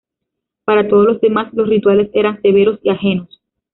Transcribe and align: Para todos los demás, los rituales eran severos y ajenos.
Para 0.65 0.87
todos 0.87 1.05
los 1.05 1.21
demás, 1.21 1.53
los 1.53 1.69
rituales 1.69 2.09
eran 2.13 2.41
severos 2.41 2.79
y 2.81 2.89
ajenos. 2.89 3.39